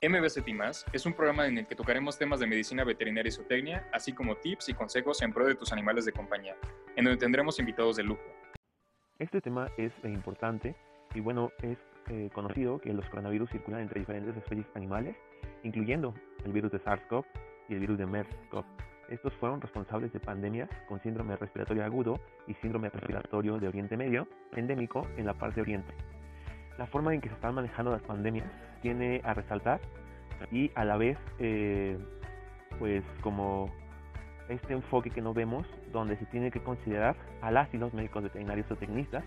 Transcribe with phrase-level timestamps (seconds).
[0.00, 0.46] MBCT
[0.92, 4.36] es un programa en el que tocaremos temas de medicina veterinaria y zootecnia, así como
[4.36, 6.54] tips y consejos en pro de tus animales de compañía,
[6.94, 8.22] en donde tendremos invitados de lujo.
[9.18, 10.76] Este tema es eh, importante
[11.16, 11.78] y bueno, es
[12.10, 15.16] eh, conocido que los coronavirus circulan entre diferentes especies animales,
[15.64, 17.24] incluyendo el virus de SARS-CoV
[17.68, 18.64] y el virus de MERS-CoV.
[19.08, 24.28] Estos fueron responsables de pandemias con síndrome respiratorio agudo y síndrome respiratorio de Oriente Medio,
[24.54, 25.92] endémico en la parte Oriente.
[26.78, 28.46] La forma en que se están manejando las pandemias
[28.80, 29.80] tiene a resaltar
[30.52, 31.98] y a la vez, eh,
[32.78, 33.70] pues como
[34.48, 38.22] este enfoque que no vemos, donde se tiene que considerar a las y los médicos
[38.22, 39.24] veterinarios o tecnistas,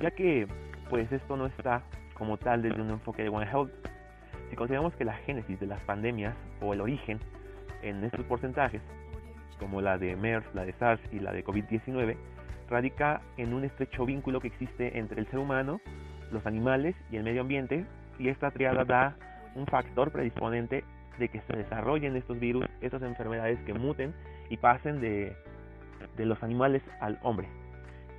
[0.00, 0.48] ya que
[0.88, 1.82] pues esto no está
[2.14, 3.70] como tal desde un enfoque de One Health.
[4.50, 7.20] Si consideramos que la génesis de las pandemias o el origen
[7.82, 8.80] en estos porcentajes,
[9.58, 12.16] como la de MERS, la de SARS y la de COVID-19,
[12.68, 15.80] radica en un estrecho vínculo que existe entre el ser humano,
[16.32, 17.84] los animales y el medio ambiente,
[18.18, 19.16] y esta triada da
[19.54, 20.84] un factor predisponente
[21.18, 24.14] de que se desarrollen estos virus, estas enfermedades que muten
[24.50, 25.36] y pasen de,
[26.16, 27.48] de los animales al hombre.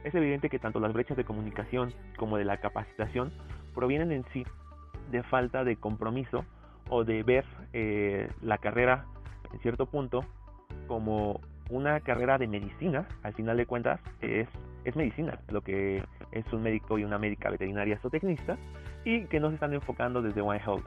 [0.04, 3.32] Es evidente que tanto las brechas de comunicación como de la capacitación
[3.74, 4.46] provienen en sí
[5.12, 6.46] de falta de compromiso
[6.90, 9.06] o de ver eh, la carrera
[9.54, 10.26] en cierto punto
[10.88, 14.48] como una carrera de medicina, al final de cuentas es,
[14.86, 18.58] es medicina, lo que es un médico y una médica veterinaria zootecnista,
[19.06, 20.86] y que no se están enfocando desde One Health.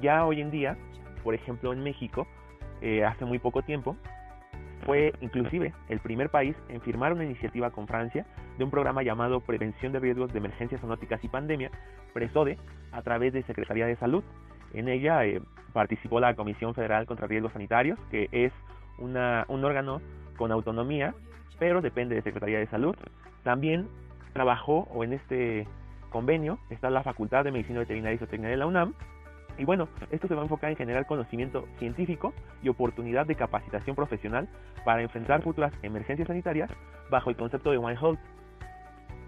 [0.00, 0.76] Ya hoy en día,
[1.22, 2.26] por ejemplo en México,
[2.80, 3.96] eh, hace muy poco tiempo,
[4.84, 8.26] fue inclusive el primer país en firmar una iniciativa con Francia
[8.58, 11.70] de un programa llamado Prevención de Riesgos de Emergencias Zoonóticas y Pandemia,
[12.12, 12.58] PRESODE,
[12.92, 14.22] a través de Secretaría de Salud.
[14.74, 15.40] En ella eh,
[15.72, 18.52] participó la Comisión Federal contra Riesgos Sanitarios, que es
[18.98, 20.00] un órgano
[20.36, 21.14] con autonomía,
[21.58, 22.96] pero depende de Secretaría de Salud.
[23.42, 23.88] También
[24.32, 25.66] trabajó, o en este
[26.10, 28.94] convenio, está la Facultad de Medicina Veterinaria y Zootecnia de la UNAM,
[29.58, 33.96] y bueno, esto se va a enfocar en generar conocimiento científico y oportunidad de capacitación
[33.96, 34.48] profesional
[34.84, 36.70] para enfrentar futuras emergencias sanitarias
[37.10, 38.18] bajo el concepto de One Health.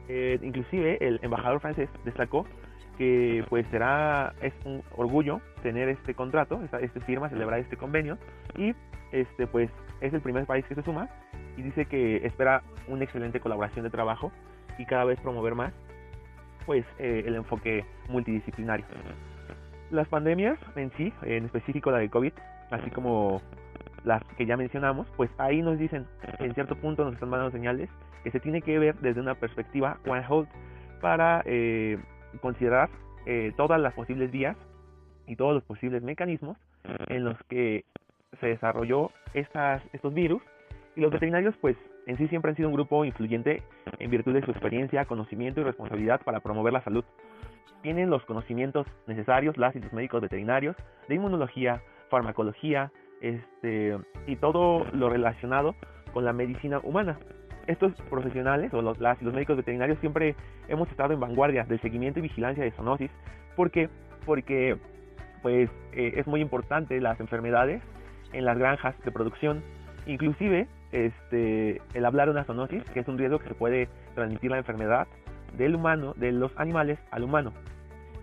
[0.09, 2.47] Eh, inclusive el embajador francés destacó
[2.97, 8.19] que pues será es un orgullo tener este contrato, esta, esta firma, celebrar este convenio
[8.57, 8.75] y
[9.13, 9.71] este pues
[10.01, 11.09] es el primer país que se suma
[11.57, 14.33] y dice que espera una excelente colaboración de trabajo
[14.79, 15.73] y cada vez promover más
[16.67, 18.85] pues eh, el enfoque multidisciplinario.
[19.91, 22.33] Las pandemias en sí, en específico la de COVID,
[22.71, 23.41] así como
[24.05, 26.07] las que ya mencionamos, pues ahí nos dicen,
[26.39, 27.89] en cierto punto nos están mandando señales
[28.23, 30.49] que se tiene que ver desde una perspectiva One Hold
[31.01, 31.99] para eh,
[32.41, 32.91] considerar
[33.27, 34.57] eh, todas las posibles vías
[35.27, 36.57] y todos los posibles mecanismos
[37.09, 37.85] en los que
[38.41, 40.43] se desarrolló estas, estos virus
[40.97, 43.63] y los veterinarios pues en sí siempre han sido un grupo influyente
[43.99, 47.05] en virtud de su experiencia, conocimiento y responsabilidad para promover la salud
[47.83, 50.77] tienen los conocimientos necesarios, las y los médicos veterinarios,
[51.09, 51.81] de inmunología,
[52.11, 52.91] farmacología,
[53.21, 53.97] este,
[54.27, 55.75] y todo lo relacionado
[56.13, 57.19] con la medicina humana.
[57.67, 60.35] Estos profesionales o los, las y los médicos veterinarios siempre
[60.69, 63.11] hemos estado en vanguardia del seguimiento y vigilancia de zoonosis.
[63.57, 63.89] ¿Por qué?
[64.25, 64.79] Porque
[65.43, 67.83] pues, eh, es muy importante las enfermedades
[68.33, 69.63] en las granjas de producción.
[70.07, 74.51] Inclusive este, el hablar de una zoonosis, que es un riesgo que se puede transmitir
[74.51, 75.07] la enfermedad
[75.57, 77.53] del humano, de los animales al humano.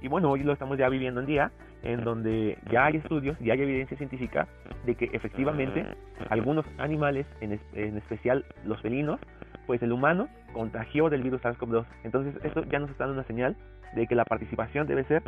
[0.01, 1.51] Y bueno, hoy lo estamos ya viviendo en día,
[1.83, 4.47] en donde ya hay estudios y hay evidencia científica
[4.85, 5.85] de que efectivamente
[6.29, 9.19] algunos animales, en, en especial los felinos,
[9.65, 11.85] pues el humano contagió del virus SARS-CoV-2.
[12.03, 13.55] Entonces esto ya nos está dando una señal
[13.95, 15.23] de que la participación debe ser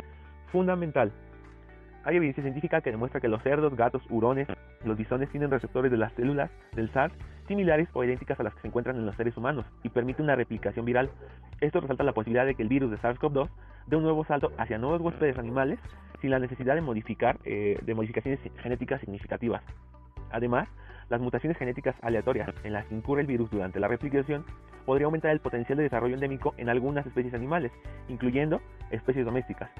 [0.52, 1.12] fundamental.
[2.08, 4.48] Hay evidencia científica que demuestra que los cerdos, gatos, hurones,
[4.82, 7.12] los bisones tienen receptores de las células del SARS
[7.46, 10.34] similares o idénticas a las que se encuentran en los seres humanos y permite una
[10.34, 11.10] replicación viral.
[11.60, 13.50] Esto resalta la posibilidad de que el virus de SARS-CoV-2
[13.88, 15.78] dé un nuevo salto hacia nuevos huéspedes animales
[16.22, 19.62] sin la necesidad de modificar eh, de modificaciones genéticas significativas.
[20.30, 20.66] Además,
[21.08, 24.44] las mutaciones genéticas aleatorias en las que incurre el virus durante la replicación
[24.84, 27.72] podría aumentar el potencial de desarrollo endémico en algunas especies animales,
[28.08, 28.60] incluyendo
[28.90, 29.70] especies domésticas.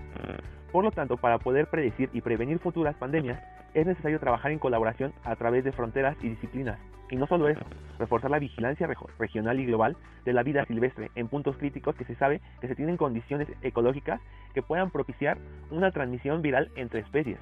[0.70, 3.42] Por lo tanto, para poder predecir y prevenir futuras pandemias,
[3.74, 6.78] es necesario trabajar en colaboración a través de fronteras y disciplinas.
[7.10, 7.64] Y no solo eso,
[7.98, 8.86] reforzar la vigilancia
[9.18, 9.96] regional y global
[10.26, 14.20] de la vida silvestre en puntos críticos que se sabe que se tienen condiciones ecológicas
[14.52, 15.38] que puedan propiciar
[15.70, 17.38] una transmisión viral entre especies.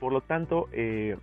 [0.00, 1.16] Por lo tanto, eh,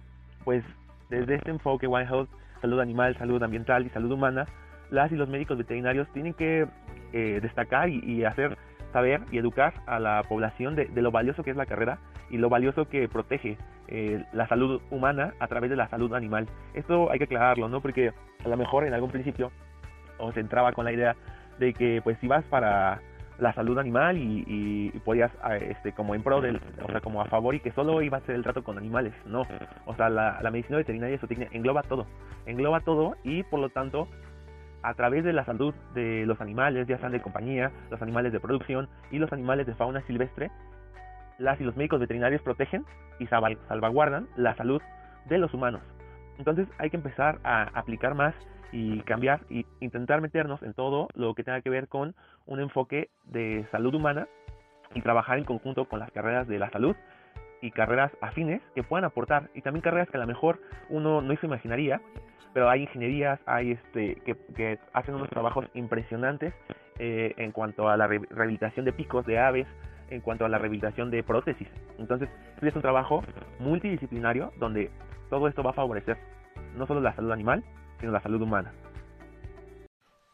[0.46, 0.64] pues
[1.12, 2.30] desde este enfoque One Health,
[2.62, 4.48] salud animal, salud ambiental y salud humana,
[4.90, 6.68] las y los médicos veterinarios tienen que
[7.14, 8.58] eh, destacar y, hacer
[8.94, 12.00] saber y educar a la población de, lo valioso que es la carrera
[12.30, 13.58] y lo valioso que protege
[13.90, 16.48] eh, la salud humana a través de la salud animal.
[16.74, 17.82] Esto hay que aclararlo, ¿no?
[17.82, 18.14] Porque
[18.44, 19.52] a lo mejor en algún principio
[20.18, 21.16] os entraba con la idea
[21.60, 23.02] de que pues si vas para
[23.42, 27.26] la salud animal y, y, podías, este, como en pro del, o sea, como a
[27.26, 29.48] favor y que solo iba a ser el trato con animales, no.
[29.86, 32.06] O sea, la, medicina veterinaria y engloba todo,
[32.46, 34.08] engloba todo y por lo tanto,
[34.84, 38.40] a través de la salud de los animales, ya sean de compañía, los animales de
[38.40, 40.52] producción y los animales de fauna silvestre,
[41.40, 42.86] las y los médicos veterinarios protegen
[43.18, 44.82] y salvaguardan la salud
[45.26, 45.82] de los humanos.
[46.42, 48.34] Entonces hay que empezar a aplicar más
[48.72, 52.16] y cambiar y intentar meternos en todo lo que tenga que ver con
[52.48, 54.28] un enfoque de salud humana
[54.96, 56.96] y trabajar en conjunto con las carreras de la salud
[57.62, 59.52] y carreras afines que puedan aportar.
[59.54, 60.60] Y también carreras que a lo mejor
[60.90, 62.02] uno no se imaginaría
[62.54, 66.54] pero hay ingenierías hay este que, hacen unos trabajos impresionantes
[66.98, 69.68] eh, en cuanto a la rehabilitación de picos de aves
[70.10, 71.70] en cuanto a la rehabilitación de prótesis.
[71.98, 72.28] Entonces
[72.62, 73.24] es un trabajo
[73.60, 74.90] multidisciplinario donde
[75.32, 76.20] todo esto va a favorecer
[76.76, 77.64] no solo la salud animal
[78.00, 78.72] sino la salud humana.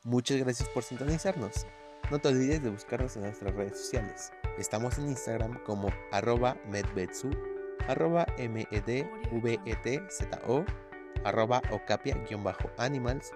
[0.03, 1.65] Muchas gracias por sintonizarnos.
[2.09, 4.31] No te olvides de buscarnos en nuestras redes sociales.
[4.57, 7.29] Estamos en Instagram como arroba medvetsu,
[7.89, 10.65] arroba medvetzo,
[11.25, 13.33] arroba ocapia-animals,